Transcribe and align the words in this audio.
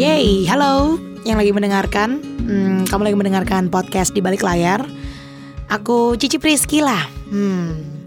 Yeay, 0.00 0.48
halo. 0.48 0.96
Yang 1.28 1.36
lagi 1.44 1.52
mendengarkan 1.52 2.24
hmm, 2.24 2.88
Kamu 2.88 3.04
lagi 3.04 3.20
mendengarkan 3.20 3.68
podcast 3.68 4.16
di 4.16 4.24
balik 4.24 4.40
layar. 4.40 4.80
Aku 5.68 6.16
Cici 6.16 6.40
Priski 6.40 6.80
lah. 6.80 7.04
Hmm. 7.28 8.00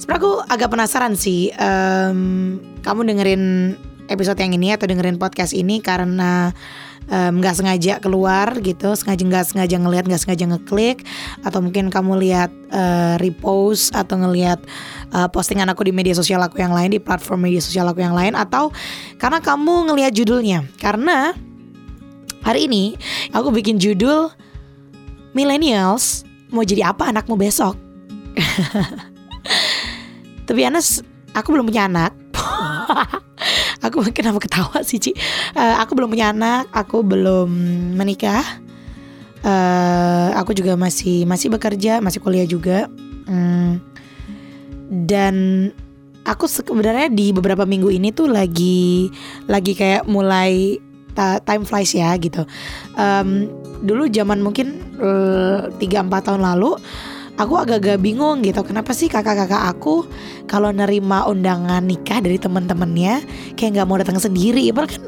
Sebenernya 0.00 0.16
aku 0.16 0.32
agak 0.48 0.72
penasaran 0.72 1.12
sih 1.12 1.52
um, 1.60 2.56
Kamu 2.80 3.04
dengerin 3.04 3.76
episode 4.08 4.40
yang 4.40 4.56
ini 4.56 4.72
atau 4.72 4.88
dengerin 4.88 5.20
podcast 5.20 5.52
ini 5.52 5.84
karena 5.84 6.56
nggak 7.06 7.54
um, 7.54 7.58
sengaja 7.62 8.02
keluar 8.02 8.58
gitu 8.58 8.90
sengaja 8.98 9.22
nggak 9.22 9.46
sengaja 9.46 9.78
ngelihat 9.78 10.10
nggak 10.10 10.22
sengaja 10.26 10.44
ngeklik 10.50 11.06
atau 11.46 11.62
mungkin 11.62 11.86
kamu 11.86 12.18
lihat 12.18 12.50
uh, 12.74 13.14
repost 13.22 13.94
atau 13.94 14.18
ngelihat 14.18 14.58
uh, 15.14 15.30
postingan 15.30 15.70
aku 15.70 15.86
di 15.86 15.94
media 15.94 16.18
sosial 16.18 16.42
aku 16.42 16.58
yang 16.58 16.74
lain 16.74 16.90
di 16.90 16.98
platform 16.98 17.46
media 17.46 17.62
sosial 17.62 17.86
aku 17.86 18.02
yang 18.02 18.14
lain 18.14 18.34
atau 18.34 18.74
karena 19.22 19.38
kamu 19.38 19.92
ngelihat 19.92 20.12
judulnya. 20.18 20.66
Karena 20.82 21.30
hari 22.42 22.66
ini 22.66 22.98
aku 23.30 23.54
bikin 23.54 23.78
judul 23.78 24.34
millennials 25.30 26.26
mau 26.50 26.66
jadi 26.66 26.90
apa 26.90 27.14
anakmu 27.14 27.38
besok? 27.38 27.78
Tapi 30.46 30.60
Anas 30.62 31.02
aku 31.34 31.54
belum 31.54 31.70
punya 31.70 31.90
anak 31.90 32.14
aku 33.88 34.04
kenapa 34.16 34.42
ketawa 34.42 34.82
sih 34.82 34.98
Ci? 34.98 35.12
Uh, 35.54 35.76
aku 35.80 35.94
belum 35.94 36.12
punya 36.12 36.34
anak 36.34 36.68
aku 36.74 37.02
belum 37.06 37.48
menikah. 37.96 38.44
Uh, 39.46 40.34
aku 40.34 40.58
juga 40.58 40.74
masih 40.74 41.22
masih 41.22 41.48
bekerja 41.52 42.02
masih 42.02 42.18
kuliah 42.18 42.46
juga. 42.46 42.90
Um, 43.26 43.78
dan 44.86 45.70
aku 46.26 46.50
sebenarnya 46.50 47.10
di 47.10 47.30
beberapa 47.30 47.62
minggu 47.62 47.90
ini 47.90 48.10
tuh 48.10 48.30
lagi 48.30 49.10
lagi 49.46 49.72
kayak 49.74 50.06
mulai 50.10 50.82
time 51.16 51.64
flies 51.64 51.96
ya 51.96 52.12
gitu. 52.20 52.44
Um, 52.98 53.48
dulu 53.80 54.08
zaman 54.08 54.40
mungkin 54.40 54.80
eh, 55.00 55.68
tiga 55.80 56.00
empat 56.04 56.28
tahun 56.28 56.44
lalu 56.44 56.76
aku 57.36 57.54
agak-agak 57.60 58.00
bingung 58.00 58.40
gitu 58.40 58.64
kenapa 58.64 58.96
sih 58.96 59.12
kakak-kakak 59.12 59.68
aku 59.68 60.08
kalau 60.48 60.72
nerima 60.72 61.28
undangan 61.28 61.84
nikah 61.84 62.24
dari 62.24 62.40
teman-temannya 62.40 63.22
kayak 63.54 63.70
nggak 63.76 63.86
mau 63.86 63.98
datang 64.00 64.16
sendiri. 64.16 64.72
Padahal 64.72 64.90
kan 64.90 65.02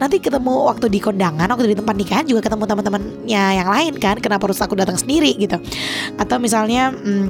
nanti 0.00 0.16
ketemu 0.20 0.54
waktu 0.72 0.86
di 0.88 0.98
kondangan 1.00 1.46
waktu 1.52 1.72
di 1.72 1.76
tempat 1.76 1.94
nikahan 1.96 2.24
juga 2.24 2.40
ketemu 2.48 2.64
teman-temannya 2.64 3.44
yang 3.60 3.68
lain 3.68 3.92
kan 4.00 4.16
kenapa 4.20 4.48
harus 4.48 4.60
aku 4.64 4.78
datang 4.78 4.96
sendiri 4.96 5.36
gitu? 5.36 5.60
Atau 6.16 6.40
misalnya 6.40 6.94
hmm, 6.94 7.26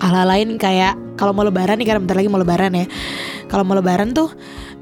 hal-hal 0.00 0.26
lain 0.28 0.48
kayak 0.56 0.96
kalau 1.16 1.32
mau 1.32 1.44
lebaran 1.44 1.80
nih 1.80 1.86
karena 1.88 2.00
bentar 2.00 2.16
lagi 2.16 2.28
mau 2.32 2.40
lebaran 2.40 2.72
ya. 2.72 2.86
Kalau 3.46 3.62
mau 3.62 3.76
lebaran 3.76 4.12
tuh 4.16 4.32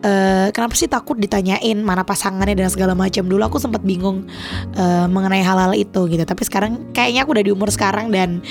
uh, 0.05 0.47
kenapa 0.53 0.77
sih 0.77 0.87
takut 0.87 1.17
ditanyain 1.17 1.81
mana 1.81 2.05
pasangannya 2.05 2.55
dan 2.55 2.69
segala 2.69 2.93
macam? 2.93 3.25
Dulu 3.25 3.43
aku 3.43 3.59
sempat 3.59 3.81
bingung 3.83 4.29
uh, 4.77 5.07
mengenai 5.09 5.41
hal-hal 5.41 5.73
itu 5.73 6.07
gitu. 6.13 6.23
Tapi 6.23 6.43
sekarang 6.45 6.93
kayaknya 6.93 7.25
aku 7.25 7.33
udah 7.35 7.45
di 7.45 7.53
umur 7.53 7.73
sekarang 7.73 8.13
dan 8.13 8.45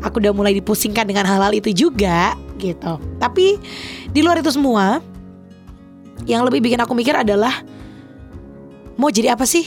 aku 0.00 0.22
udah 0.22 0.32
mulai 0.32 0.54
dipusingkan 0.56 1.04
dengan 1.04 1.26
hal-hal 1.26 1.50
itu 1.52 1.74
juga 1.74 2.38
gitu. 2.62 2.96
Tapi 3.18 3.58
di 4.14 4.20
luar 4.22 4.40
itu 4.40 4.54
semua 4.54 5.02
yang 6.24 6.46
lebih 6.46 6.62
bikin 6.62 6.78
aku 6.80 6.94
mikir 6.94 7.16
adalah 7.16 7.64
mau 8.94 9.10
jadi 9.10 9.34
apa 9.34 9.48
sih 9.48 9.66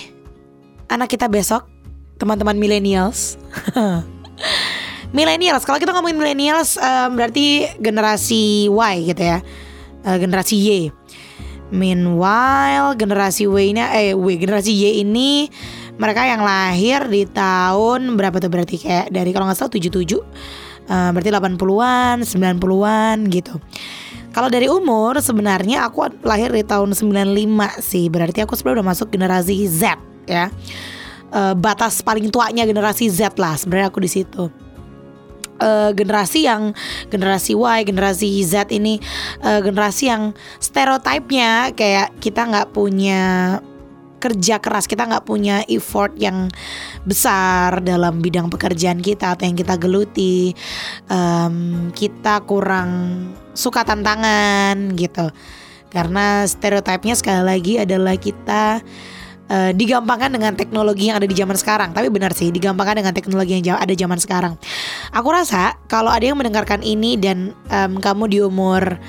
anak 0.87 1.11
kita 1.11 1.27
besok 1.27 1.67
teman-teman 2.17 2.55
millennials? 2.55 3.35
Millennials 5.13 5.61
kalau 5.61 5.77
kita 5.77 5.93
ngomongin 5.93 6.17
millennials 6.17 6.73
um, 6.81 7.13
berarti 7.13 7.69
generasi 7.77 8.65
Y 8.65 9.13
gitu 9.13 9.21
ya. 9.21 9.45
Uh, 10.01 10.17
generasi 10.17 10.57
Y 10.57 10.89
Meanwhile 11.73 12.93
generasi 12.93 13.49
W-nya 13.49 13.89
eh 13.97 14.13
W 14.13 14.37
generasi 14.37 14.69
Y 14.69 15.01
ini 15.01 15.49
mereka 15.97 16.21
yang 16.21 16.45
lahir 16.45 17.09
di 17.09 17.25
tahun 17.25 18.13
berapa 18.13 18.37
tuh 18.37 18.53
berarti 18.53 18.77
kayak 18.77 19.09
dari 19.09 19.33
kalau 19.33 19.49
nggak 19.49 19.57
salah 19.57 19.73
77 19.73 19.89
uh, 20.13 21.09
berarti 21.13 21.29
80-an, 21.33 22.17
90-an 22.21 23.17
gitu. 23.33 23.57
Kalau 24.33 24.49
dari 24.49 24.65
umur 24.69 25.17
sebenarnya 25.21 25.85
aku 25.89 26.09
lahir 26.25 26.49
di 26.49 26.65
tahun 26.65 26.97
95 26.97 27.81
sih. 27.81 28.09
Berarti 28.09 28.41
aku 28.41 28.57
sebenarnya 28.57 28.81
udah 28.81 28.89
masuk 28.93 29.07
generasi 29.13 29.65
Z 29.69 29.97
ya. 30.29 30.53
Uh, 31.33 31.57
batas 31.57 32.05
paling 32.05 32.29
tuanya 32.29 32.65
generasi 32.69 33.09
Z 33.09 33.41
lah 33.41 33.57
sebenarnya 33.57 33.89
aku 33.89 33.97
di 34.05 34.09
situ 34.13 34.62
uh, 35.59 35.91
generasi 35.93 36.45
yang 36.47 36.71
generasi 37.09 37.53
Y, 37.53 37.79
generasi 37.85 38.27
Z 38.41 38.71
ini 38.73 38.97
uh, 39.43 39.59
generasi 39.59 40.09
yang 40.09 40.33
stereotipnya 40.57 41.73
kayak 41.75 42.15
kita 42.17 42.47
nggak 42.47 42.71
punya 42.71 43.57
kerja 44.23 44.63
keras 44.63 44.87
kita 44.87 45.03
nggak 45.03 45.27
punya 45.27 45.67
effort 45.67 46.15
yang 46.15 46.47
besar 47.03 47.83
dalam 47.83 48.23
bidang 48.23 48.47
pekerjaan 48.47 49.03
kita 49.03 49.35
atau 49.35 49.43
yang 49.43 49.59
kita 49.59 49.75
geluti. 49.75 50.55
Um, 51.11 51.91
kita 51.91 52.39
kurang 52.47 53.27
suka 53.51 53.83
tantangan 53.83 54.95
gitu. 54.95 55.27
Karena 55.91 56.47
stereotipnya 56.47 57.19
sekali 57.19 57.43
lagi 57.43 57.73
adalah 57.83 58.15
kita 58.15 58.79
uh, 59.49 59.71
digampangkan 59.73 60.31
dengan 60.31 60.53
teknologi 60.53 61.09
yang 61.09 61.19
ada 61.19 61.27
di 61.27 61.35
zaman 61.35 61.57
sekarang. 61.57 61.89
Tapi 61.91 62.07
benar 62.13 62.31
sih, 62.31 62.53
digampangkan 62.53 63.03
dengan 63.03 63.13
teknologi 63.15 63.59
yang 63.59 63.79
ada 63.79 63.93
zaman 63.95 64.19
sekarang. 64.19 64.53
Aku 65.11 65.29
rasa 65.33 65.75
kalau 65.89 66.11
ada 66.13 66.23
yang 66.23 66.37
mendengarkan 66.39 66.83
ini 66.85 67.17
dan 67.19 67.51
um, 67.71 67.99
kamu 67.99 68.23
di 68.29 68.37
umur 68.43 68.99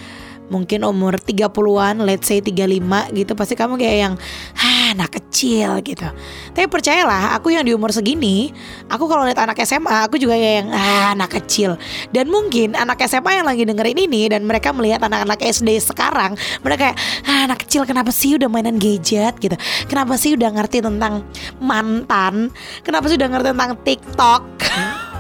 mungkin 0.53 0.84
umur 0.84 1.16
30-an, 1.16 2.05
let's 2.05 2.28
say 2.28 2.44
35 2.44 3.16
gitu, 3.16 3.32
pasti 3.32 3.56
kamu 3.56 3.81
kayak 3.81 3.97
yang 3.97 4.15
ah 4.60 4.93
anak 4.93 5.16
kecil 5.16 5.81
gitu. 5.81 6.05
Tapi 6.53 6.66
percayalah, 6.69 7.32
aku 7.37 7.55
yang 7.55 7.65
di 7.65 7.72
umur 7.72 7.91
segini, 7.91 8.53
aku 8.93 9.09
kalau 9.09 9.25
lihat 9.25 9.41
anak 9.41 9.56
SMA, 9.65 10.05
aku 10.05 10.21
juga 10.21 10.37
kayak 10.37 10.56
yang 10.65 10.69
ah 10.71 11.16
anak 11.16 11.41
kecil. 11.41 11.81
Dan 12.12 12.28
mungkin 12.28 12.77
anak 12.77 13.00
SMA 13.09 13.41
yang 13.41 13.47
lagi 13.49 13.65
dengerin 13.65 13.99
ini 14.05 14.28
dan 14.28 14.44
mereka 14.44 14.77
melihat 14.77 15.00
anak-anak 15.05 15.41
SD 15.41 15.81
sekarang, 15.81 16.37
mereka 16.61 16.93
kayak 16.93 16.99
ah 17.25 17.49
anak 17.49 17.65
kecil 17.65 17.88
kenapa 17.88 18.12
sih 18.12 18.37
udah 18.37 18.49
mainan 18.50 18.76
gadget 18.76 19.41
gitu. 19.41 19.56
Kenapa 19.88 20.21
sih 20.21 20.37
udah 20.37 20.50
ngerti 20.53 20.84
tentang 20.84 21.25
mantan? 21.59 22.53
Kenapa 22.84 23.09
sih 23.09 23.16
udah 23.16 23.28
ngerti 23.32 23.49
tentang 23.56 23.72
TikTok? 23.81 24.43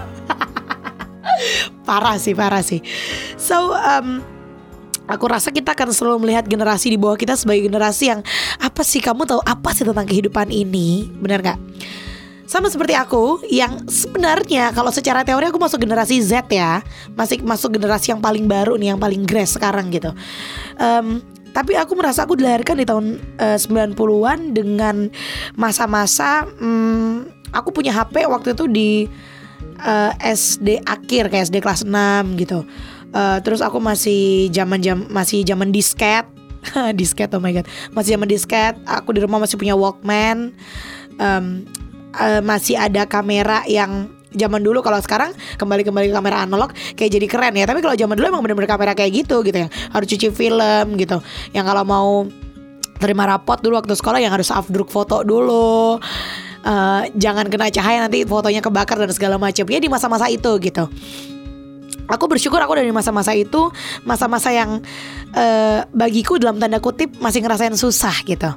parah 1.88 2.16
sih, 2.20 2.36
parah 2.36 2.64
sih. 2.64 2.80
So 3.36 3.74
um, 3.74 4.22
Aku 5.04 5.28
rasa 5.28 5.52
kita 5.52 5.76
akan 5.76 5.92
selalu 5.92 6.28
melihat 6.28 6.48
generasi 6.48 6.88
di 6.88 6.96
bawah 6.96 7.20
kita 7.20 7.36
sebagai 7.36 7.68
generasi 7.68 8.08
yang 8.08 8.20
apa 8.56 8.80
sih 8.80 9.04
kamu 9.04 9.28
tahu 9.28 9.40
apa 9.44 9.76
sih 9.76 9.84
tentang 9.84 10.08
kehidupan 10.08 10.48
ini, 10.48 11.12
benar 11.20 11.44
nggak? 11.44 11.60
Sama 12.44 12.68
seperti 12.68 12.92
aku 12.96 13.40
yang 13.48 13.88
sebenarnya 13.88 14.72
kalau 14.72 14.92
secara 14.92 15.24
teori 15.24 15.48
aku 15.48 15.60
masuk 15.60 15.80
generasi 15.80 16.20
Z 16.24 16.48
ya, 16.48 16.80
masih 17.16 17.40
masuk 17.44 17.76
generasi 17.76 18.12
yang 18.16 18.20
paling 18.20 18.48
baru 18.48 18.76
nih, 18.80 18.96
yang 18.96 19.00
paling 19.00 19.24
grace 19.24 19.56
sekarang 19.56 19.92
gitu. 19.92 20.12
Um, 20.80 21.24
tapi 21.54 21.78
aku 21.78 21.94
merasa 21.94 22.26
aku 22.26 22.34
dilahirkan 22.34 22.80
di 22.80 22.84
tahun 22.84 23.16
uh, 23.38 23.56
90-an 23.60 24.52
dengan 24.52 25.08
masa-masa 25.54 26.48
um, 26.58 27.24
aku 27.54 27.70
punya 27.70 27.94
HP 27.94 28.26
waktu 28.26 28.58
itu 28.58 28.64
di 28.66 28.90
uh, 29.78 30.10
eh, 30.18 30.34
SD 30.34 30.82
akhir 30.82 31.30
kayak 31.30 31.46
SD 31.48 31.62
kelas 31.62 31.86
6 31.86 32.42
gitu 32.42 32.66
uh, 33.14 33.38
terus 33.40 33.62
aku 33.62 33.78
masih 33.78 34.50
zaman 34.50 34.82
jam 34.82 35.06
masih 35.08 35.46
zaman 35.46 35.70
disket. 35.70 36.26
Disket 36.98 37.28
oh 37.36 37.40
my 37.40 37.52
god. 37.52 37.68
Masih 37.92 38.16
zaman 38.16 38.24
disket 38.24 38.74
aku 38.88 39.12
di 39.12 39.20
rumah 39.20 39.36
masih 39.36 39.60
punya 39.60 39.76
Walkman. 39.76 40.56
Um, 41.20 41.68
uh, 42.16 42.40
masih 42.40 42.74
ada 42.74 43.04
kamera 43.04 43.62
yang 43.68 44.08
zaman 44.34 44.64
dulu 44.64 44.82
kalau 44.82 44.98
sekarang 44.98 45.30
kembali 45.60 45.86
kembali 45.86 46.10
ke 46.10 46.14
kamera 46.16 46.42
analog 46.42 46.74
kayak 46.98 47.20
jadi 47.20 47.26
keren 47.28 47.54
ya. 47.54 47.68
Tapi 47.68 47.84
kalau 47.84 47.94
zaman 47.94 48.16
dulu 48.16 48.26
emang 48.32 48.42
bener-bener 48.42 48.68
kamera 48.68 48.96
kayak 48.96 49.12
gitu 49.24 49.44
gitu 49.44 49.64
ya. 49.64 49.68
Harus 49.92 50.08
cuci 50.08 50.28
film 50.32 50.96
gitu. 50.96 51.20
Yang 51.52 51.64
kalau 51.68 51.84
mau 51.84 52.10
terima 52.96 53.28
rapot 53.28 53.60
dulu 53.60 53.76
waktu 53.76 53.92
sekolah 53.92 54.18
yang 54.24 54.32
harus 54.32 54.48
afdruk 54.48 54.88
foto 54.88 55.20
dulu. 55.20 56.00
Uh, 56.64 57.04
jangan 57.20 57.44
kena 57.52 57.68
cahaya 57.68 58.08
nanti 58.08 58.24
fotonya 58.24 58.64
kebakar 58.64 58.96
dan 58.96 59.12
segala 59.12 59.36
macam. 59.36 59.68
Ya 59.68 59.76
di 59.76 59.92
masa-masa 59.92 60.32
itu 60.32 60.48
gitu 60.64 60.88
aku 62.08 62.24
bersyukur 62.28 62.60
aku 62.60 62.76
dari 62.76 62.90
masa-masa 62.92 63.32
itu 63.32 63.70
masa-masa 64.04 64.52
yang 64.52 64.80
uh, 65.32 65.80
bagiku 65.92 66.36
dalam 66.36 66.60
tanda 66.60 66.80
kutip 66.80 67.12
masih 67.20 67.40
ngerasain 67.44 67.76
susah 67.76 68.14
gitu. 68.24 68.50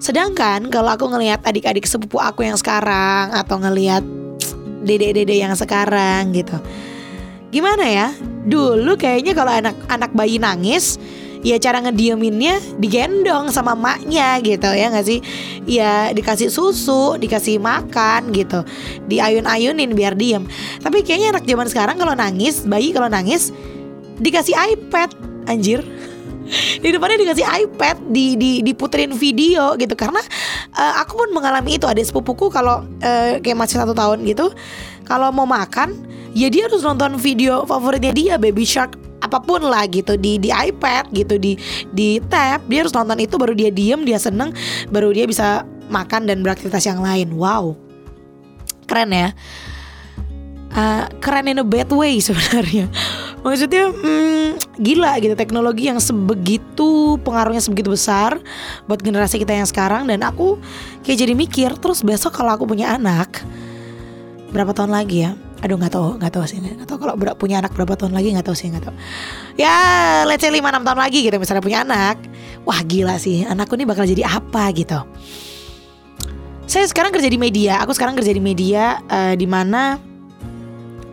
Sedangkan 0.00 0.72
kalau 0.72 0.96
aku 0.96 1.06
ngelihat 1.12 1.44
adik-adik 1.44 1.84
sepupu 1.84 2.16
aku 2.16 2.42
yang 2.46 2.56
sekarang 2.56 3.36
atau 3.36 3.60
ngelihat 3.60 4.00
dede-dede 4.80 5.36
yang 5.36 5.52
sekarang 5.52 6.32
gitu. 6.32 6.56
Gimana 7.52 7.84
ya? 7.84 8.08
Dulu 8.46 8.96
kayaknya 8.96 9.36
kalau 9.36 9.52
anak-anak 9.52 10.10
bayi 10.16 10.40
nangis 10.40 10.96
ya 11.40 11.56
cara 11.56 11.80
ngedieminnya 11.84 12.60
digendong 12.76 13.48
sama 13.48 13.72
maknya 13.72 14.40
gitu 14.44 14.68
ya 14.70 14.92
nggak 14.92 15.06
sih? 15.06 15.20
Ya 15.64 16.12
dikasih 16.12 16.52
susu 16.52 17.16
dikasih 17.16 17.60
makan 17.60 18.32
gitu. 18.32 18.64
Diayun-ayunin 19.08 19.92
biar 19.96 20.16
diem. 20.16 20.44
Tapi 20.80 21.04
kayaknya 21.04 21.38
anak 21.38 21.44
zaman 21.48 21.66
sekarang 21.68 21.96
kalau 21.96 22.14
nangis 22.16 22.64
bayi 22.64 22.92
kalau 22.92 23.08
nangis 23.08 23.52
dikasih 24.20 24.54
iPad 24.56 25.10
anjir. 25.48 25.80
Di 26.82 26.88
depannya 26.90 27.14
dikasih 27.20 27.46
iPad 27.46 28.10
di 28.10 28.34
di 28.34 28.58
diputerin 28.66 29.14
video 29.14 29.78
gitu. 29.78 29.94
Karena 29.94 30.18
uh, 30.74 30.94
aku 30.98 31.22
pun 31.22 31.30
mengalami 31.30 31.78
itu 31.78 31.86
ada 31.86 32.02
sepupuku 32.02 32.50
kalau 32.50 32.82
uh, 32.82 33.38
kayak 33.38 33.54
masih 33.54 33.78
satu 33.78 33.94
tahun 33.94 34.26
gitu 34.26 34.50
kalau 35.10 35.34
mau 35.34 35.46
makan 35.46 35.94
ya 36.34 36.46
dia 36.46 36.70
harus 36.70 36.86
nonton 36.86 37.18
video 37.18 37.66
favoritnya 37.66 38.14
dia 38.14 38.34
Baby 38.38 38.62
Shark 38.62 39.09
apa 39.30 39.38
pun 39.38 39.62
lah 39.62 39.86
gitu 39.86 40.18
di 40.18 40.42
di 40.42 40.50
iPad 40.50 41.14
gitu 41.14 41.38
di 41.38 41.54
di 41.94 42.18
tab 42.26 42.66
dia 42.66 42.82
harus 42.82 42.90
nonton 42.90 43.14
itu 43.22 43.38
baru 43.38 43.54
dia 43.54 43.70
diem 43.70 44.02
dia 44.02 44.18
seneng 44.18 44.50
baru 44.90 45.14
dia 45.14 45.30
bisa 45.30 45.62
makan 45.90 46.26
dan 46.26 46.42
beraktivitas 46.42 46.86
yang 46.86 46.98
lain. 47.02 47.34
Wow. 47.38 47.78
Keren 48.86 49.10
ya. 49.14 49.30
Uh, 50.70 51.10
keren 51.18 51.50
in 51.50 51.58
a 51.58 51.66
bad 51.66 51.90
way 51.90 52.22
sebenarnya. 52.26 52.86
Maksudnya 53.42 53.90
hmm, 53.90 54.78
gila 54.78 55.18
gitu 55.18 55.34
teknologi 55.34 55.90
yang 55.90 55.98
sebegitu 55.98 57.18
pengaruhnya 57.26 57.58
sebegitu 57.58 57.90
besar 57.90 58.38
buat 58.86 59.00
generasi 59.00 59.40
kita 59.42 59.56
yang 59.56 59.68
sekarang 59.68 60.06
dan 60.06 60.22
aku 60.22 60.60
kayak 61.02 61.24
jadi 61.26 61.32
mikir 61.34 61.70
terus 61.80 62.04
besok 62.04 62.36
kalau 62.36 62.52
aku 62.52 62.68
punya 62.68 62.92
anak 63.00 63.40
berapa 64.52 64.76
tahun 64.76 64.92
lagi 64.92 65.24
ya 65.24 65.32
aduh 65.60 65.76
nggak 65.76 65.92
tahu 65.92 66.08
nggak 66.16 66.32
tahu 66.32 66.44
sih 66.48 66.56
nggak 66.60 66.88
tahu. 66.88 66.98
Kalau 67.04 67.14
punya 67.36 67.60
anak 67.60 67.76
berapa 67.76 67.92
tahun 67.96 68.16
lagi 68.16 68.32
nggak 68.32 68.46
tahu 68.48 68.56
sih 68.56 68.72
nggak 68.72 68.84
tahu. 68.88 68.94
Ya 69.60 69.76
let's 70.24 70.40
say 70.40 70.48
lima 70.48 70.72
enam 70.72 70.84
tahun 70.84 71.00
lagi 71.00 71.20
gitu 71.20 71.36
misalnya 71.36 71.62
punya 71.64 71.84
anak. 71.84 72.16
Wah 72.64 72.80
gila 72.84 73.20
sih 73.20 73.44
anakku 73.44 73.76
ini 73.76 73.84
bakal 73.84 74.08
jadi 74.08 74.24
apa 74.24 74.72
gitu. 74.72 75.00
Saya 76.64 76.86
sekarang 76.86 77.10
kerja 77.10 77.28
di 77.28 77.36
media 77.36 77.82
aku 77.82 77.92
sekarang 77.92 78.16
kerja 78.16 78.32
di 78.32 78.42
media 78.42 79.04
uh, 79.10 79.34
di 79.36 79.44
mana 79.44 79.98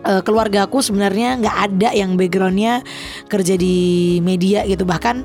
uh, 0.06 0.22
keluarga 0.24 0.64
aku 0.70 0.80
sebenarnya 0.80 1.44
nggak 1.44 1.58
ada 1.72 1.90
yang 1.92 2.16
backgroundnya 2.16 2.86
kerja 3.28 3.60
di 3.60 4.18
media 4.24 4.64
gitu. 4.64 4.88
Bahkan 4.88 5.16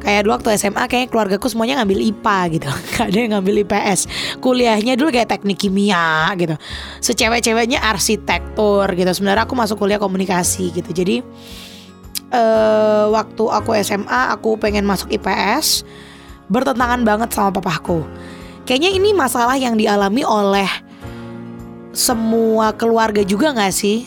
kayak 0.00 0.26
dulu 0.26 0.40
waktu 0.40 0.56
SMA 0.56 0.84
kayak 0.88 1.12
keluargaku 1.12 1.46
semuanya 1.52 1.80
ngambil 1.80 2.00
IPA 2.00 2.38
gitu. 2.56 2.70
Gak 2.96 3.06
ada 3.12 3.18
yang 3.20 3.32
ngambil 3.38 3.54
IPS 3.68 4.00
kuliahnya 4.40 4.96
dulu 4.96 5.12
kayak 5.12 5.28
teknik 5.30 5.60
kimia 5.60 6.32
gitu. 6.40 6.56
Secewek-ceweknya 7.04 7.84
arsitektur 7.84 8.88
gitu. 8.96 9.10
Sebenarnya 9.12 9.44
aku 9.44 9.54
masuk 9.54 9.76
kuliah 9.78 10.00
komunikasi 10.00 10.72
gitu. 10.72 10.90
Jadi 10.90 11.22
uh, 12.32 13.12
waktu 13.12 13.44
aku 13.44 13.76
SMA 13.84 14.34
aku 14.34 14.56
pengen 14.56 14.88
masuk 14.88 15.12
IPS 15.12 15.84
bertentangan 16.50 17.06
banget 17.06 17.30
sama 17.30 17.54
papaku. 17.54 18.02
Kayaknya 18.66 18.90
ini 18.94 19.10
masalah 19.14 19.54
yang 19.58 19.78
dialami 19.78 20.22
oleh 20.26 20.68
semua 21.90 22.70
keluarga 22.74 23.22
juga 23.26 23.50
gak 23.54 23.74
sih? 23.74 24.06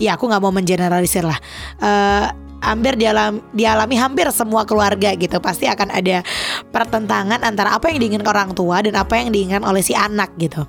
Ya 0.00 0.16
aku 0.16 0.32
nggak 0.32 0.40
mau 0.40 0.54
mengeneralisir 0.54 1.26
lah. 1.26 1.36
Uh, 1.76 2.32
hampir 2.60 2.96
dialami, 2.96 3.40
dialami 3.56 3.96
hampir 3.96 4.28
semua 4.32 4.68
keluarga 4.68 5.16
gitu 5.16 5.40
pasti 5.40 5.66
akan 5.66 5.88
ada 5.90 6.22
pertentangan 6.70 7.40
antara 7.40 7.76
apa 7.76 7.88
yang 7.90 7.98
diinginkan 8.00 8.28
orang 8.28 8.50
tua 8.52 8.84
dan 8.84 8.96
apa 8.96 9.16
yang 9.16 9.32
diinginkan 9.32 9.64
oleh 9.64 9.80
si 9.80 9.96
anak 9.96 10.32
gitu. 10.36 10.64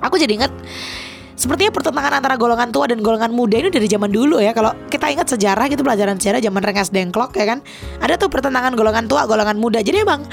Aku 0.00 0.16
jadi 0.16 0.32
inget 0.40 0.52
sepertinya 1.36 1.72
pertentangan 1.72 2.20
antara 2.20 2.36
golongan 2.36 2.72
tua 2.72 2.88
dan 2.88 3.00
golongan 3.00 3.32
muda 3.32 3.60
ini 3.60 3.68
dari 3.68 3.88
zaman 3.88 4.08
dulu 4.08 4.40
ya. 4.40 4.56
Kalau 4.56 4.72
kita 4.88 5.12
ingat 5.12 5.28
sejarah 5.28 5.68
gitu 5.68 5.84
pelajaran 5.84 6.16
sejarah 6.16 6.40
zaman 6.40 6.60
Rengas 6.64 6.88
Dengklok 6.92 7.36
ya 7.36 7.44
kan, 7.44 7.58
ada 8.00 8.16
tuh 8.16 8.32
pertentangan 8.32 8.72
golongan 8.72 9.04
tua, 9.08 9.28
golongan 9.28 9.60
muda. 9.60 9.84
Jadi 9.84 10.04
emang 10.04 10.24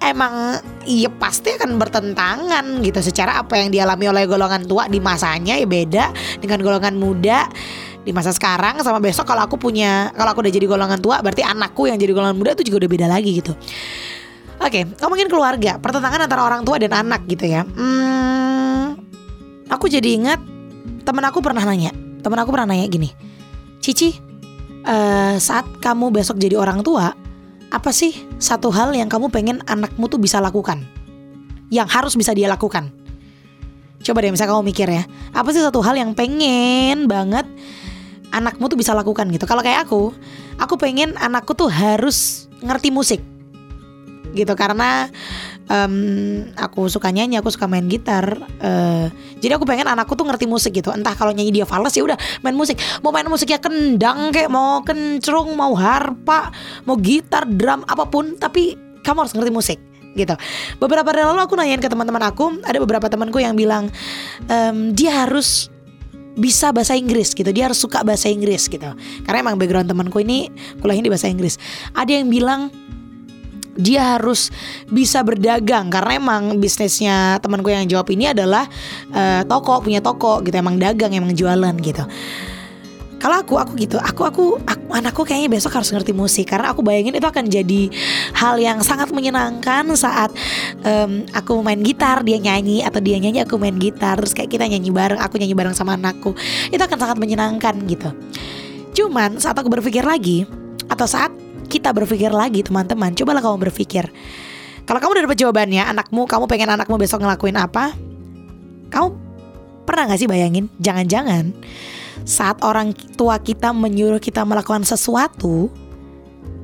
emang 0.00 0.58
iya 0.88 1.12
pasti 1.12 1.52
akan 1.54 1.76
bertentangan 1.76 2.80
gitu 2.80 3.00
secara 3.04 3.40
apa 3.44 3.60
yang 3.60 3.68
dialami 3.68 4.08
oleh 4.08 4.24
golongan 4.24 4.64
tua 4.64 4.88
di 4.88 4.98
masanya 4.98 5.60
ya 5.60 5.68
beda 5.68 6.04
dengan 6.40 6.64
golongan 6.64 6.96
muda 6.96 7.46
di 8.00 8.16
masa 8.16 8.32
sekarang 8.32 8.80
sama 8.80 8.96
besok 8.98 9.28
kalau 9.28 9.44
aku 9.44 9.60
punya 9.60 10.08
kalau 10.16 10.32
aku 10.32 10.40
udah 10.40 10.52
jadi 10.52 10.66
golongan 10.66 11.00
tua 11.00 11.20
berarti 11.20 11.44
anakku 11.44 11.84
yang 11.84 12.00
jadi 12.00 12.16
golongan 12.16 12.36
muda 12.36 12.56
itu 12.56 12.72
juga 12.72 12.86
udah 12.86 12.90
beda 12.90 13.06
lagi 13.06 13.30
gitu 13.44 13.52
Oke, 14.60 14.84
ngomongin 15.00 15.32
keluarga, 15.32 15.80
pertentangan 15.80 16.28
antara 16.28 16.44
orang 16.44 16.60
tua 16.68 16.76
dan 16.76 16.92
anak 16.92 17.24
gitu 17.24 17.48
ya. 17.48 17.64
Hmm, 17.64 18.92
aku 19.72 19.88
jadi 19.88 20.20
ingat 20.20 20.36
temen 21.00 21.24
aku 21.24 21.40
pernah 21.40 21.64
nanya, 21.64 21.96
temen 22.20 22.36
aku 22.36 22.52
pernah 22.52 22.76
nanya 22.76 22.84
gini, 22.92 23.08
Cici, 23.80 24.12
uh, 24.84 25.40
saat 25.40 25.64
kamu 25.80 26.12
besok 26.12 26.36
jadi 26.36 26.60
orang 26.60 26.84
tua, 26.84 27.16
apa 27.72 27.88
sih 27.88 28.12
satu 28.36 28.68
hal 28.68 28.92
yang 28.92 29.08
kamu 29.08 29.32
pengen 29.32 29.64
anakmu 29.64 30.12
tuh 30.12 30.20
bisa 30.20 30.44
lakukan? 30.44 30.84
Yang 31.72 31.88
harus 31.96 32.12
bisa 32.12 32.36
dia 32.36 32.44
lakukan. 32.52 32.92
Coba 34.04 34.20
deh 34.20 34.28
misalnya 34.28 34.60
kamu 34.60 34.64
mikir 34.76 34.88
ya, 34.92 35.08
apa 35.32 35.48
sih 35.56 35.64
satu 35.64 35.80
hal 35.80 35.96
yang 35.96 36.12
pengen 36.12 37.08
banget 37.08 37.48
anakmu 38.30 38.70
tuh 38.70 38.78
bisa 38.78 38.94
lakukan 38.94 39.26
gitu. 39.30 39.44
Kalau 39.46 39.62
kayak 39.62 39.86
aku, 39.86 40.14
aku 40.58 40.74
pengen 40.78 41.14
anakku 41.18 41.54
tuh 41.54 41.70
harus 41.70 42.48
ngerti 42.62 42.90
musik. 42.94 43.20
Gitu 44.30 44.54
karena 44.54 45.10
um, 45.66 46.46
aku 46.54 46.86
suka 46.86 47.10
nyanyi, 47.10 47.38
aku 47.38 47.50
suka 47.50 47.66
main 47.66 47.86
gitar. 47.90 48.38
Uh, 48.62 49.10
jadi 49.42 49.58
aku 49.58 49.66
pengen 49.66 49.90
anakku 49.90 50.14
tuh 50.14 50.26
ngerti 50.26 50.46
musik 50.46 50.74
gitu. 50.74 50.94
Entah 50.94 51.14
kalau 51.18 51.34
nyanyi 51.34 51.62
dia 51.62 51.66
fals 51.66 51.94
ya 51.94 52.06
udah 52.06 52.18
main 52.42 52.54
musik. 52.54 52.78
Mau 53.02 53.10
main 53.10 53.26
musiknya 53.26 53.58
kendang 53.58 54.30
kayak 54.30 54.50
mau 54.50 54.82
kencrung, 54.86 55.54
mau 55.58 55.74
harpa, 55.74 56.54
mau 56.86 56.94
gitar, 56.98 57.46
drum 57.46 57.82
apa 57.86 58.06
pun, 58.06 58.38
tapi 58.38 58.78
kamu 59.02 59.26
harus 59.26 59.34
ngerti 59.34 59.52
musik 59.52 59.78
gitu. 60.18 60.34
Beberapa 60.82 61.14
hari 61.14 61.22
lalu 61.22 61.40
aku 61.42 61.54
nanyain 61.54 61.78
ke 61.78 61.86
teman-teman 61.86 62.22
aku, 62.26 62.58
ada 62.66 62.78
beberapa 62.82 63.06
temanku 63.06 63.38
yang 63.38 63.54
bilang 63.54 63.90
um, 64.50 64.90
dia 64.90 65.26
harus 65.26 65.70
bisa 66.40 66.72
bahasa 66.72 66.96
Inggris 66.96 67.36
gitu. 67.36 67.52
Dia 67.52 67.68
harus 67.68 67.76
suka 67.76 68.00
bahasa 68.00 68.32
Inggris 68.32 68.66
gitu. 68.66 68.88
Karena 69.28 69.38
emang 69.44 69.60
background 69.60 69.92
temanku 69.92 70.24
ini 70.24 70.48
kuliahnya 70.80 71.04
di 71.06 71.12
bahasa 71.12 71.28
Inggris. 71.28 71.60
Ada 71.92 72.16
yang 72.16 72.32
bilang 72.32 72.72
dia 73.76 74.16
harus 74.16 74.48
bisa 74.88 75.20
berdagang. 75.20 75.92
Karena 75.92 76.16
emang 76.16 76.56
bisnisnya 76.56 77.36
temanku 77.44 77.68
yang 77.68 77.84
jawab 77.84 78.08
ini 78.08 78.32
adalah 78.32 78.64
uh, 79.12 79.44
toko 79.44 79.84
punya 79.84 80.00
toko 80.00 80.40
gitu. 80.40 80.56
Emang 80.56 80.80
dagang 80.80 81.12
emang 81.12 81.36
jualan 81.36 81.76
gitu 81.84 82.02
kalau 83.20 83.36
aku 83.36 83.54
aku 83.60 83.72
gitu. 83.76 84.00
Aku, 84.00 84.24
aku 84.24 84.44
aku 84.64 84.88
anakku 84.96 85.22
kayaknya 85.28 85.52
besok 85.52 85.76
harus 85.76 85.92
ngerti 85.92 86.16
musik. 86.16 86.48
Karena 86.48 86.72
aku 86.72 86.80
bayangin 86.80 87.12
itu 87.12 87.28
akan 87.28 87.52
jadi 87.52 87.92
hal 88.32 88.56
yang 88.56 88.80
sangat 88.80 89.12
menyenangkan 89.12 89.84
saat 89.92 90.32
um, 90.80 91.28
aku 91.36 91.60
main 91.60 91.84
gitar 91.84 92.24
dia 92.24 92.40
nyanyi 92.40 92.80
atau 92.80 92.98
dia 93.04 93.20
nyanyi 93.20 93.44
aku 93.44 93.60
main 93.60 93.76
gitar 93.76 94.16
terus 94.16 94.32
kayak 94.32 94.48
kita 94.48 94.64
nyanyi 94.64 94.88
bareng 94.88 95.20
aku 95.20 95.36
nyanyi 95.36 95.52
bareng 95.52 95.76
sama 95.76 96.00
anakku. 96.00 96.32
Itu 96.72 96.80
akan 96.80 96.96
sangat 96.96 97.20
menyenangkan 97.20 97.76
gitu. 97.84 98.08
Cuman 98.96 99.36
saat 99.36 99.54
aku 99.60 99.68
berpikir 99.68 100.00
lagi 100.00 100.48
atau 100.88 101.04
saat 101.04 101.30
kita 101.68 101.92
berpikir 101.92 102.32
lagi 102.32 102.64
teman-teman 102.64 103.12
cobalah 103.12 103.44
kamu 103.44 103.68
berpikir. 103.68 104.08
Kalau 104.88 104.96
kamu 104.96 105.12
udah 105.12 105.24
dapat 105.28 105.38
jawabannya 105.38 105.84
anakmu 105.92 106.24
kamu 106.24 106.48
pengen 106.48 106.72
anakmu 106.72 106.96
besok 106.96 107.20
ngelakuin 107.20 107.60
apa? 107.60 107.92
Kamu 108.88 109.06
pernah 109.84 110.08
gak 110.08 110.24
sih 110.24 110.26
bayangin? 110.26 110.72
Jangan-jangan 110.80 111.52
saat 112.24 112.60
orang 112.62 112.92
tua 113.16 113.40
kita 113.40 113.72
menyuruh 113.74 114.20
kita 114.22 114.44
melakukan 114.44 114.84
sesuatu 114.84 115.70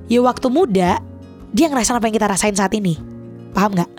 ya 0.07 0.23
waktu 0.23 0.47
muda 0.51 1.03
dia 1.57 1.67
ngerasain 1.73 1.97
apa 1.97 2.07
yang 2.09 2.17
kita 2.17 2.29
rasain 2.29 2.57
saat 2.57 2.73
ini. 2.77 3.01
Paham 3.57 3.73
nggak? 3.73 3.91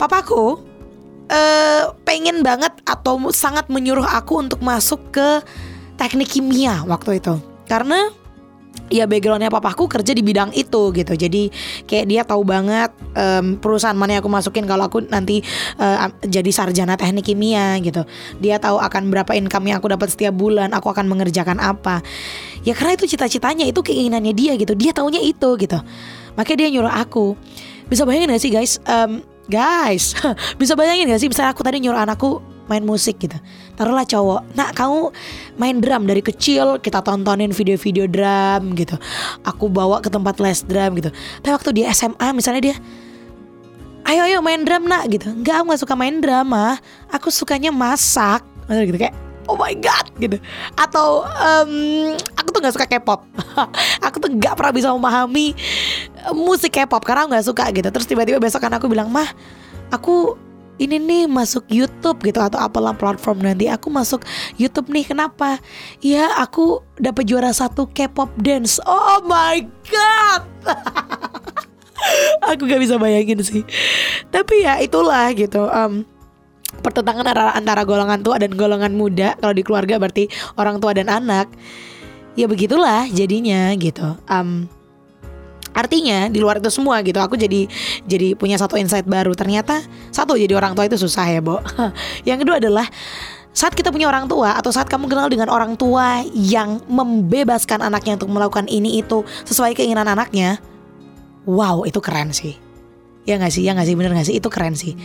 Papaku 0.00 0.56
uh, 1.28 1.84
pengen 2.08 2.40
banget 2.40 2.72
atau 2.88 3.20
sangat 3.30 3.68
menyuruh 3.68 4.06
aku 4.06 4.40
untuk 4.40 4.64
masuk 4.64 5.12
ke 5.12 5.44
teknik 6.00 6.32
kimia 6.32 6.80
waktu 6.88 7.20
itu. 7.20 7.36
Karena 7.68 8.08
ya 8.92 9.08
backgroundnya 9.08 9.48
papaku 9.48 9.88
kerja 9.88 10.12
di 10.12 10.20
bidang 10.20 10.52
itu 10.52 10.92
gitu. 10.92 11.12
Jadi 11.16 11.48
kayak 11.88 12.06
dia 12.06 12.22
tahu 12.28 12.44
banget 12.44 12.92
um, 13.16 13.56
perusahaan 13.56 13.96
mana 13.96 14.18
yang 14.18 14.22
aku 14.22 14.32
masukin 14.32 14.68
kalau 14.68 14.86
aku 14.86 15.00
nanti 15.08 15.40
uh, 15.80 16.12
jadi 16.20 16.50
sarjana 16.52 17.00
teknik 17.00 17.32
kimia 17.32 17.80
gitu. 17.80 18.04
Dia 18.38 18.60
tahu 18.60 18.76
akan 18.76 19.08
berapa 19.08 19.32
income 19.32 19.72
yang 19.72 19.80
aku 19.80 19.88
dapat 19.90 20.12
setiap 20.12 20.36
bulan 20.36 20.76
aku 20.76 20.92
akan 20.92 21.08
mengerjakan 21.08 21.56
apa. 21.58 22.04
Ya 22.62 22.76
karena 22.76 22.94
itu 22.94 23.08
cita-citanya 23.08 23.64
itu 23.64 23.80
keinginannya 23.80 24.36
dia 24.36 24.52
gitu. 24.60 24.76
Dia 24.76 24.92
taunya 24.92 25.24
itu 25.24 25.56
gitu. 25.56 25.78
Makanya 26.36 26.58
dia 26.66 26.68
nyuruh 26.78 26.92
aku. 26.92 27.34
Bisa 27.88 28.04
bayangin 28.08 28.32
gak 28.32 28.42
sih 28.44 28.52
guys? 28.52 28.80
Um, 28.88 29.20
guys 29.50 30.14
bisa 30.60 30.76
bayangin 30.76 31.08
gak 31.08 31.20
sih? 31.20 31.28
Misalnya 31.28 31.56
aku 31.56 31.64
tadi 31.64 31.80
nyuruh 31.82 31.98
anakku 31.98 32.51
main 32.72 32.84
musik 32.84 33.20
gitu. 33.20 33.36
Taruhlah 33.76 34.08
cowok 34.08 34.56
nah 34.56 34.72
kamu 34.72 35.12
main 35.60 35.76
drum 35.84 36.08
dari 36.08 36.24
kecil 36.24 36.80
kita 36.80 37.04
tontonin 37.04 37.52
video-video 37.52 38.08
drum 38.08 38.72
gitu. 38.72 38.96
Aku 39.44 39.68
bawa 39.68 40.00
ke 40.00 40.08
tempat 40.08 40.40
les 40.40 40.64
drum 40.64 40.96
gitu. 40.96 41.12
Tapi 41.44 41.52
waktu 41.52 41.70
dia 41.76 41.92
SMA 41.92 42.32
misalnya 42.32 42.72
dia 42.72 42.76
ayo 44.08 44.24
ayo 44.24 44.40
main 44.40 44.64
drum 44.64 44.88
nak 44.88 45.12
gitu. 45.12 45.28
Enggak 45.28 45.60
aku 45.60 45.76
gak 45.76 45.82
suka 45.84 45.94
main 45.94 46.16
drum 46.24 46.48
mah 46.48 46.80
aku 47.12 47.28
sukanya 47.28 47.68
masak. 47.68 48.40
Gitu 48.72 48.96
kayak 48.96 49.12
oh 49.50 49.56
my 49.58 49.74
god 49.76 50.06
gitu. 50.18 50.38
Atau 50.78 51.26
um, 51.26 51.72
aku 52.38 52.48
tuh 52.50 52.60
nggak 52.62 52.74
suka 52.74 52.86
K-pop. 52.86 53.26
Aku 54.06 54.18
tuh 54.18 54.30
nggak 54.30 54.54
pernah 54.58 54.72
bisa 54.74 54.88
memahami 54.90 55.54
musik 56.34 56.74
K-pop 56.74 57.02
karena 57.02 57.26
nggak 57.26 57.46
suka 57.46 57.64
gitu. 57.74 57.88
Terus 57.90 58.06
tiba-tiba 58.06 58.38
besok 58.38 58.62
kan 58.62 58.72
aku 58.74 58.86
bilang 58.86 59.10
mah 59.10 59.26
aku 59.90 60.38
ini 60.82 60.98
nih 60.98 61.24
masuk 61.30 61.70
YouTube 61.70 62.26
gitu 62.26 62.42
atau 62.42 62.58
apalah 62.58 62.92
platform 62.92 63.46
nanti. 63.46 63.70
Aku 63.70 63.88
masuk 63.88 64.26
YouTube 64.58 64.90
nih 64.90 65.06
kenapa? 65.06 65.62
Ya 66.02 66.34
aku 66.42 66.82
dapat 66.98 67.30
juara 67.30 67.54
satu 67.54 67.86
K-pop 67.86 68.34
dance. 68.42 68.82
Oh 68.82 69.22
my 69.22 69.62
god! 69.86 70.42
Aku 72.50 72.66
gak 72.66 72.82
bisa 72.82 72.98
bayangin 72.98 73.38
sih. 73.46 73.62
Tapi 74.34 74.66
ya 74.66 74.82
itulah 74.82 75.30
gitu 75.38 75.70
um, 75.70 76.02
pertentangan 76.82 77.54
antara, 77.54 77.86
golongan 77.86 78.26
tua 78.26 78.42
dan 78.42 78.58
golongan 78.58 78.90
muda. 78.90 79.38
Kalau 79.38 79.54
di 79.54 79.62
keluarga 79.62 80.02
berarti 80.02 80.26
orang 80.58 80.82
tua 80.82 80.98
dan 80.98 81.06
anak. 81.06 81.46
Ya 82.34 82.48
begitulah 82.48 83.06
jadinya 83.12 83.70
gitu 83.76 84.18
um, 84.26 84.64
artinya 85.72 86.28
di 86.28 86.38
luar 86.38 86.60
itu 86.60 86.68
semua 86.68 87.00
gitu 87.00 87.18
aku 87.18 87.36
jadi 87.36 87.68
jadi 88.04 88.36
punya 88.36 88.56
satu 88.60 88.76
insight 88.76 89.08
baru. 89.08 89.32
Ternyata 89.32 89.82
satu 90.12 90.36
jadi 90.36 90.52
orang 90.56 90.76
tua 90.76 90.86
itu 90.86 90.96
susah 90.96 91.26
ya 91.28 91.40
Bo. 91.40 91.60
Yang 92.28 92.46
kedua 92.46 92.56
adalah 92.60 92.86
saat 93.52 93.76
kita 93.76 93.92
punya 93.92 94.08
orang 94.08 94.24
tua 94.32 94.56
atau 94.56 94.72
saat 94.72 94.88
kamu 94.88 95.12
kenal 95.12 95.28
dengan 95.28 95.52
orang 95.52 95.76
tua 95.76 96.24
yang 96.32 96.80
membebaskan 96.88 97.84
anaknya 97.84 98.16
untuk 98.16 98.32
melakukan 98.32 98.64
ini 98.64 99.04
itu 99.04 99.28
sesuai 99.44 99.76
keinginan 99.76 100.08
anaknya 100.08 100.56
wow 101.44 101.84
itu 101.84 102.00
keren 102.00 102.32
sih. 102.32 102.56
Ya 103.28 103.38
nggak 103.38 103.52
sih? 103.54 103.62
Ya 103.62 103.76
nggak 103.76 103.86
sih? 103.86 103.94
Bener 103.94 104.10
nggak 104.16 104.26
sih? 104.32 104.36
Itu 104.40 104.48
keren 104.48 104.74
sih. 104.74 104.96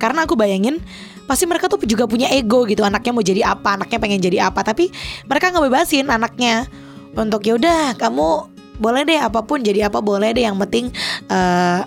Karena 0.00 0.24
aku 0.24 0.34
bayangin 0.34 0.80
pasti 1.28 1.46
mereka 1.46 1.70
tuh 1.70 1.78
juga 1.86 2.08
punya 2.10 2.26
ego 2.32 2.66
gitu 2.66 2.82
anaknya 2.82 3.12
mau 3.14 3.22
jadi 3.22 3.42
apa 3.54 3.76
anaknya 3.78 3.98
pengen 4.00 4.20
jadi 4.24 4.38
apa. 4.50 4.64
Tapi 4.64 4.88
mereka 5.28 5.52
nggak 5.52 5.64
bebasin 5.68 6.08
anaknya 6.08 6.66
untuk 7.14 7.44
yaudah 7.44 7.94
kamu 8.00 8.48
boleh 8.80 9.04
deh 9.04 9.20
apa 9.20 9.44
pun 9.44 9.60
jadi 9.60 9.92
apa 9.92 10.00
boleh 10.00 10.32
deh. 10.32 10.48
Yang 10.48 10.56
penting 10.66 10.84
uh, 11.28 11.84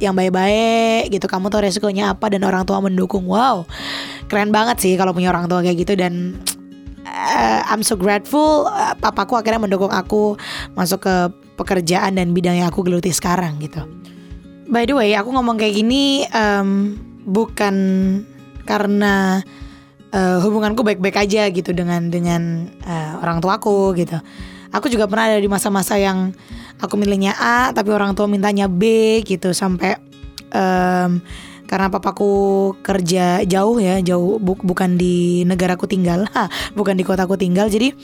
yang 0.00 0.14
baik-baik 0.16 1.12
gitu. 1.12 1.26
Kamu 1.26 1.50
tahu 1.52 1.66
resikonya 1.66 2.14
apa 2.14 2.30
dan 2.32 2.46
orang 2.46 2.64
tua 2.64 2.80
mendukung. 2.80 3.26
Wow 3.26 3.68
keren 4.30 4.54
banget 4.54 4.78
sih 4.78 4.94
kalau 4.94 5.10
punya 5.10 5.34
orang 5.34 5.50
tua 5.50 5.66
kayak 5.66 5.82
gitu. 5.82 5.98
Dan 5.98 6.38
uh, 7.02 7.60
I'm 7.66 7.82
so 7.82 7.98
grateful 7.98 8.70
uh, 8.70 8.94
papaku 8.94 9.34
akhirnya 9.34 9.66
mendukung 9.66 9.90
aku 9.90 10.38
masuk 10.78 11.02
ke 11.02 11.14
pekerjaan 11.58 12.14
dan 12.14 12.30
bidang 12.30 12.62
yang 12.62 12.70
aku 12.70 12.86
geluti 12.86 13.10
sekarang 13.10 13.58
gitu. 13.58 13.82
By 14.70 14.86
the 14.86 14.94
way 14.94 15.18
aku 15.18 15.34
ngomong 15.34 15.58
kayak 15.58 15.74
gini 15.74 16.30
um, 16.30 16.94
bukan 17.26 17.74
karena 18.62 19.42
uh, 20.14 20.38
hubunganku 20.38 20.86
baik-baik 20.86 21.26
aja 21.26 21.50
gitu 21.50 21.74
dengan 21.74 22.06
dengan 22.06 22.70
uh, 22.86 23.18
orang 23.18 23.42
tuaku 23.42 23.98
gitu 23.98 24.22
aku 24.70 24.86
juga 24.90 25.06
pernah 25.10 25.30
ada 25.30 25.38
di 25.38 25.50
masa-masa 25.50 25.98
yang 25.98 26.34
aku 26.78 26.94
milihnya 26.96 27.34
A 27.36 27.70
tapi 27.74 27.90
orang 27.94 28.14
tua 28.14 28.26
mintanya 28.30 28.66
B 28.66 29.20
gitu. 29.26 29.50
Sampai 29.54 29.98
um, 30.50 31.20
karena 31.70 31.86
papaku 31.86 32.74
kerja 32.82 33.46
jauh 33.46 33.78
ya 33.78 34.02
jauh 34.02 34.42
bu 34.42 34.58
bukan 34.58 34.98
di 34.98 35.46
negaraku 35.46 35.86
tinggal 35.86 36.26
bukan 36.78 36.94
di 36.98 37.04
kotaku 37.06 37.38
tinggal. 37.38 37.70
Jadi 37.70 37.94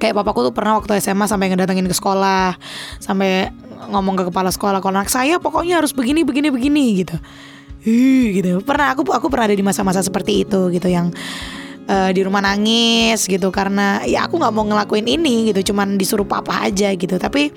kayak 0.00 0.16
papaku 0.16 0.48
tuh 0.48 0.54
pernah 0.54 0.80
waktu 0.80 0.96
SMA 1.02 1.28
sampai 1.28 1.52
ngedatengin 1.52 1.86
ke 1.86 1.94
sekolah 1.94 2.56
sampai 3.02 3.52
ngomong 3.90 4.16
ke 4.16 4.24
kepala 4.32 4.48
sekolah 4.48 4.80
kalau 4.80 4.96
anak 4.96 5.12
saya 5.12 5.36
pokoknya 5.36 5.80
harus 5.82 5.92
begini 5.92 6.24
begini 6.24 6.48
begini 6.48 6.84
gitu. 7.04 7.16
Hi, 7.80 8.36
gitu. 8.36 8.60
Pernah 8.60 8.92
aku 8.92 9.08
aku 9.08 9.32
pernah 9.32 9.48
ada 9.48 9.56
di 9.56 9.64
masa-masa 9.64 10.04
seperti 10.04 10.44
itu 10.44 10.68
gitu 10.68 10.84
yang 10.84 11.16
uh, 11.90 12.10
di 12.14 12.22
rumah 12.22 12.38
nangis 12.38 13.26
gitu. 13.26 13.50
Karena 13.50 14.06
ya 14.06 14.30
aku 14.30 14.38
nggak 14.38 14.54
mau 14.54 14.62
ngelakuin 14.62 15.10
ini 15.10 15.50
gitu. 15.50 15.74
Cuman 15.74 15.98
disuruh 15.98 16.24
papa 16.24 16.70
aja 16.70 16.94
gitu. 16.94 17.18
Tapi 17.18 17.50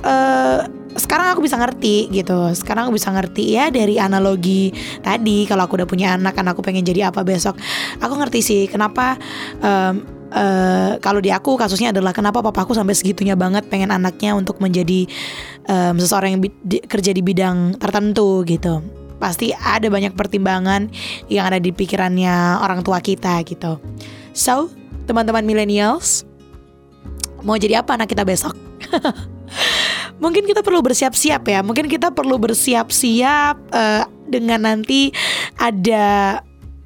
uh, 0.00 0.64
sekarang 0.94 1.34
aku 1.34 1.44
bisa 1.44 1.60
ngerti 1.60 2.08
gitu. 2.08 2.48
Sekarang 2.56 2.88
aku 2.88 2.96
bisa 2.96 3.12
ngerti 3.12 3.60
ya 3.60 3.68
dari 3.68 4.00
analogi 4.00 4.72
tadi. 5.04 5.44
Kalau 5.44 5.68
aku 5.68 5.76
udah 5.76 5.88
punya 5.88 6.16
anak 6.16 6.32
kan 6.38 6.46
aku 6.48 6.64
pengen 6.64 6.86
jadi 6.86 7.12
apa 7.12 7.20
besok. 7.26 7.60
Aku 8.00 8.16
ngerti 8.16 8.40
sih 8.40 8.60
kenapa 8.70 9.20
um, 9.60 10.06
uh, 10.34 10.98
kalau 10.98 11.22
di 11.22 11.30
aku 11.30 11.54
kasusnya 11.58 11.94
adalah 11.94 12.10
kenapa 12.10 12.42
papaku 12.42 12.74
sampai 12.74 12.94
segitunya 12.94 13.38
banget 13.38 13.66
pengen 13.70 13.94
anaknya 13.94 14.34
untuk 14.34 14.58
menjadi 14.58 15.06
um, 15.66 15.98
seseorang 15.98 16.38
yang 16.38 16.42
di, 16.42 16.78
kerja 16.84 17.14
di 17.14 17.22
bidang 17.22 17.78
tertentu 17.78 18.42
gitu 18.46 19.03
pasti 19.22 19.54
ada 19.54 19.86
banyak 19.88 20.12
pertimbangan 20.18 20.90
yang 21.30 21.48
ada 21.48 21.58
di 21.62 21.70
pikirannya 21.70 22.60
orang 22.60 22.82
tua 22.82 22.98
kita 22.98 23.40
gitu 23.46 23.78
so 24.34 24.68
teman-teman 25.06 25.44
millennials 25.46 26.26
mau 27.44 27.60
jadi 27.60 27.84
apa 27.84 27.94
anak 27.98 28.10
kita 28.10 28.24
besok 28.24 28.56
mungkin 30.22 30.46
kita 30.46 30.62
perlu 30.62 30.80
bersiap-siap 30.82 31.42
ya. 31.46 31.60
Mungkin 31.64 31.90
kita 31.90 32.14
perlu 32.14 32.38
bersiap-siap 32.38 33.56
uh, 33.74 34.02
dengan 34.28 34.66
nanti 34.66 35.10
ada 35.58 36.40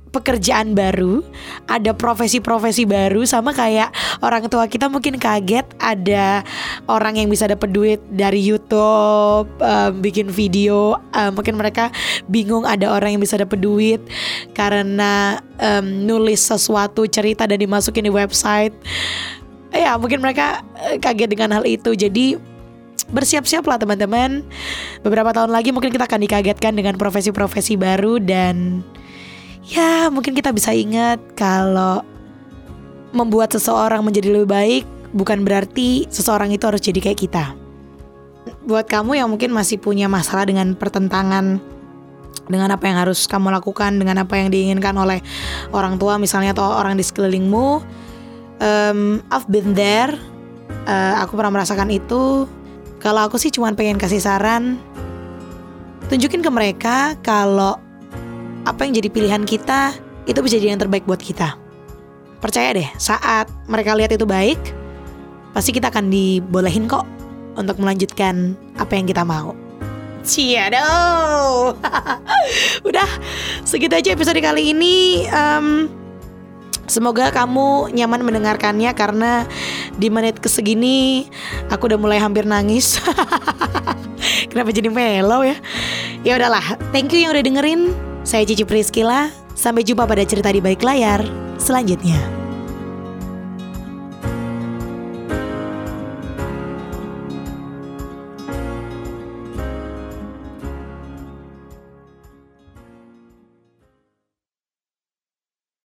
pekerjaan 0.08 0.72
baru, 0.72 1.20
ada 1.68 1.92
profesi-profesi 1.92 2.88
baru 2.88 3.22
sama 3.28 3.52
kayak 3.52 3.92
orang 4.24 4.48
tua 4.48 4.66
kita 4.66 4.88
mungkin 4.88 5.20
kaget 5.20 5.64
ada 5.78 6.42
orang 6.88 7.20
yang 7.20 7.28
bisa 7.28 7.46
dapat 7.46 7.70
duit 7.70 8.00
dari 8.10 8.40
YouTube, 8.40 9.48
um, 9.60 9.92
bikin 10.00 10.32
video, 10.32 10.96
um, 11.14 11.30
mungkin 11.36 11.60
mereka 11.60 11.92
bingung 12.26 12.64
ada 12.64 12.90
orang 12.90 13.16
yang 13.16 13.22
bisa 13.22 13.36
dapat 13.38 13.60
duit 13.60 14.00
karena 14.56 15.38
um, 15.60 15.84
nulis 15.84 16.40
sesuatu 16.40 17.04
cerita 17.06 17.44
dan 17.44 17.60
dimasukin 17.60 18.08
di 18.08 18.12
website. 18.12 18.74
Ya, 19.68 20.00
mungkin 20.00 20.24
mereka 20.24 20.64
kaget 21.04 21.28
dengan 21.28 21.60
hal 21.60 21.64
itu. 21.68 21.92
Jadi 21.92 22.40
bersiap-siaplah 23.12 23.80
teman-teman. 23.80 24.44
Beberapa 25.00 25.32
tahun 25.32 25.52
lagi 25.52 25.72
mungkin 25.72 25.92
kita 25.92 26.04
akan 26.04 26.20
dikagetkan 26.24 26.72
dengan 26.76 26.94
profesi-profesi 27.00 27.80
baru 27.80 28.20
dan 28.20 28.84
ya 29.68 30.08
mungkin 30.08 30.32
kita 30.32 30.50
bisa 30.50 30.72
ingat 30.72 31.20
kalau 31.36 32.00
membuat 33.12 33.52
seseorang 33.52 34.00
menjadi 34.00 34.32
lebih 34.32 34.48
baik 34.48 34.84
bukan 35.12 35.44
berarti 35.44 36.08
seseorang 36.08 36.52
itu 36.52 36.64
harus 36.64 36.80
jadi 36.80 37.00
kayak 37.00 37.20
kita. 37.20 37.44
Buat 38.64 38.88
kamu 38.88 39.20
yang 39.20 39.28
mungkin 39.28 39.52
masih 39.52 39.76
punya 39.80 40.08
masalah 40.08 40.48
dengan 40.48 40.72
pertentangan 40.72 41.60
dengan 42.48 42.72
apa 42.72 42.88
yang 42.88 42.96
harus 42.96 43.28
kamu 43.28 43.52
lakukan, 43.52 44.00
dengan 44.00 44.24
apa 44.24 44.40
yang 44.40 44.48
diinginkan 44.48 44.96
oleh 44.96 45.20
orang 45.76 46.00
tua 46.00 46.16
misalnya 46.16 46.56
atau 46.56 46.64
orang 46.64 46.96
di 46.96 47.04
sekelilingmu, 47.04 47.84
um, 48.64 49.00
I've 49.28 49.48
been 49.52 49.76
there. 49.76 50.16
Uh, 50.88 51.20
aku 51.20 51.36
pernah 51.36 51.60
merasakan 51.60 51.92
itu 51.92 52.48
kalau 53.04 53.28
aku 53.28 53.36
sih 53.36 53.52
cuma 53.52 53.68
pengen 53.76 54.00
kasih 54.00 54.20
saran, 54.20 54.80
tunjukin 56.08 56.40
ke 56.40 56.48
mereka 56.48 57.16
kalau 57.20 57.76
apa 58.68 58.84
yang 58.84 59.00
jadi 59.00 59.08
pilihan 59.08 59.42
kita 59.48 59.96
itu 60.28 60.38
bisa 60.44 60.60
jadi 60.60 60.76
yang 60.76 60.82
terbaik 60.84 61.08
buat 61.08 61.20
kita. 61.20 61.56
Percaya 62.38 62.76
deh, 62.76 62.88
saat 63.00 63.48
mereka 63.66 63.96
lihat 63.96 64.12
itu 64.12 64.28
baik, 64.28 64.60
pasti 65.56 65.72
kita 65.72 65.88
akan 65.88 66.12
dibolehin 66.12 66.84
kok 66.86 67.08
untuk 67.56 67.80
melanjutkan 67.80 68.54
apa 68.76 68.92
yang 68.94 69.08
kita 69.08 69.24
mau. 69.24 69.56
Ciao. 70.22 71.72
Udah 72.88 73.08
segitu 73.64 73.96
aja 73.96 74.12
episode 74.12 74.38
kali 74.38 74.76
ini. 74.76 75.24
Um, 75.32 75.88
Semoga 76.88 77.28
kamu 77.28 77.92
nyaman 77.92 78.24
mendengarkannya 78.24 78.88
karena 78.96 79.44
di 80.00 80.08
menit 80.08 80.40
kesegini 80.40 81.28
aku 81.68 81.84
udah 81.84 82.00
mulai 82.00 82.16
hampir 82.16 82.48
nangis. 82.48 82.96
Kenapa 84.50 84.72
jadi 84.72 84.88
mellow 84.88 85.44
ya? 85.44 85.52
Ya 86.24 86.40
udahlah, 86.40 86.64
thank 86.88 87.12
you 87.12 87.20
yang 87.20 87.36
udah 87.36 87.44
dengerin. 87.44 88.07
Saya 88.28 88.44
Cici 88.44 88.68
Priskila. 88.68 89.32
Sampai 89.56 89.88
jumpa 89.88 90.04
pada 90.04 90.20
cerita 90.20 90.52
di 90.52 90.60
balik 90.60 90.84
layar 90.84 91.24
selanjutnya. 91.56 92.37